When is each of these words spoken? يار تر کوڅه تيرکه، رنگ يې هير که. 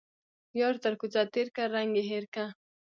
يار 0.59 0.75
تر 0.83 0.93
کوڅه 0.99 1.21
تيرکه، 1.33 1.63
رنگ 1.73 1.91
يې 1.97 2.03
هير 2.09 2.25
که. 2.33 2.45